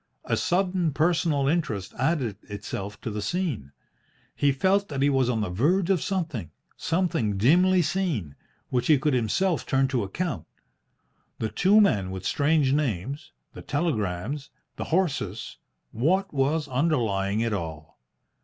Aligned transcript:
A 0.25 0.35
sudden 0.35 0.93
personal 0.93 1.47
interest 1.47 1.93
added 1.93 2.37
itself 2.49 2.99
to 3.01 3.11
the 3.11 3.21
scene. 3.21 3.71
He 4.35 4.51
felt 4.51 4.87
that 4.87 5.03
he 5.03 5.11
was 5.11 5.29
on 5.29 5.41
the 5.41 5.49
verge 5.51 5.91
of 5.91 6.01
something 6.01 6.49
something 6.75 7.37
dimly 7.37 7.83
seen 7.83 8.35
which 8.69 8.87
he 8.87 8.97
could 8.97 9.13
himself 9.13 9.63
turn 9.63 9.87
to 9.89 10.01
account. 10.03 10.47
The 11.37 11.49
two 11.49 11.79
men 11.79 12.09
with 12.09 12.25
strange 12.25 12.73
names, 12.73 13.31
the 13.53 13.61
telegrams, 13.61 14.49
the 14.75 14.85
horses 14.85 15.57
what 15.91 16.33
was 16.33 16.67
underlying 16.67 17.41
it 17.41 17.53
all? 17.53 17.99